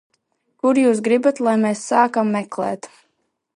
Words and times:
Kur 0.63 0.79
jūs 0.83 1.01
gribat, 1.09 1.43
lai 1.49 1.53
mēs 1.67 1.85
sākam 1.93 2.35
meklēt? 2.39 2.93